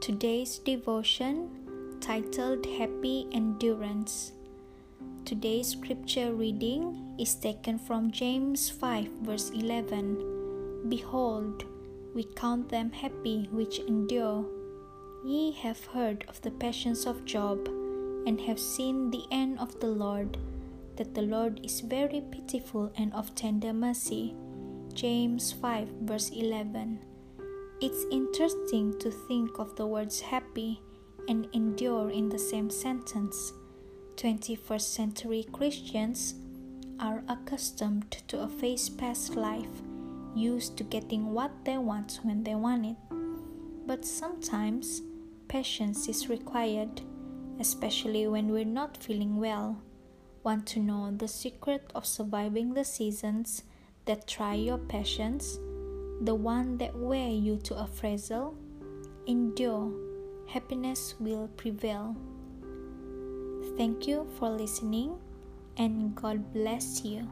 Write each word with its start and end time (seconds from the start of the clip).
Today's 0.00 0.58
devotion 0.58 1.98
titled 2.00 2.64
Happy 2.64 3.26
Endurance. 3.32 4.30
Today's 5.24 5.68
scripture 5.68 6.32
reading 6.32 7.16
is 7.18 7.34
taken 7.34 7.80
from 7.80 8.12
James 8.12 8.70
5, 8.70 9.08
verse 9.22 9.50
11. 9.50 10.86
Behold, 10.88 11.64
we 12.14 12.22
count 12.36 12.68
them 12.68 12.92
happy 12.92 13.48
which 13.50 13.80
endure. 13.80 14.46
Ye 15.24 15.50
have 15.52 15.84
heard 15.86 16.24
of 16.28 16.40
the 16.42 16.52
passions 16.52 17.04
of 17.04 17.24
Job, 17.24 17.66
and 18.24 18.40
have 18.42 18.60
seen 18.60 19.10
the 19.10 19.24
end 19.32 19.58
of 19.58 19.80
the 19.80 19.88
Lord, 19.88 20.38
that 20.96 21.12
the 21.14 21.22
Lord 21.22 21.60
is 21.64 21.80
very 21.80 22.22
pitiful 22.30 22.92
and 22.96 23.12
of 23.12 23.34
tender 23.34 23.72
mercy. 23.72 24.36
James 24.94 25.52
5, 25.52 25.88
verse 26.02 26.30
11. 26.30 27.00
It's 27.80 28.06
interesting 28.10 28.98
to 28.98 29.08
think 29.08 29.60
of 29.60 29.76
the 29.76 29.86
words 29.86 30.20
happy 30.20 30.82
and 31.28 31.46
endure 31.52 32.10
in 32.10 32.28
the 32.28 32.38
same 32.38 32.70
sentence. 32.70 33.52
21st 34.16 34.80
century 34.80 35.46
Christians 35.52 36.34
are 36.98 37.22
accustomed 37.28 38.10
to 38.26 38.40
a 38.40 38.48
fast 38.48 38.98
paced 38.98 39.36
life, 39.36 39.82
used 40.34 40.76
to 40.78 40.82
getting 40.82 41.32
what 41.32 41.52
they 41.64 41.78
want 41.78 42.18
when 42.24 42.42
they 42.42 42.56
want 42.56 42.84
it. 42.84 42.96
But 43.86 44.04
sometimes 44.04 45.00
patience 45.46 46.08
is 46.08 46.28
required, 46.28 47.02
especially 47.60 48.26
when 48.26 48.48
we're 48.48 48.64
not 48.64 48.96
feeling 48.96 49.36
well. 49.36 49.80
Want 50.42 50.66
to 50.74 50.80
know 50.80 51.12
the 51.16 51.28
secret 51.28 51.92
of 51.94 52.06
surviving 52.06 52.74
the 52.74 52.84
seasons 52.84 53.62
that 54.06 54.26
try 54.26 54.54
your 54.54 54.78
patience? 54.78 55.60
The 56.20 56.34
one 56.34 56.78
that 56.78 56.96
wear 56.96 57.28
you 57.28 57.56
to 57.58 57.76
a 57.76 57.86
frazzle, 57.86 58.56
endure, 59.26 59.92
happiness 60.46 61.14
will 61.20 61.48
prevail. 61.56 62.16
Thank 63.76 64.08
you 64.08 64.26
for 64.38 64.50
listening, 64.50 65.18
and 65.76 66.14
God 66.14 66.52
bless 66.52 67.04
you. 67.04 67.28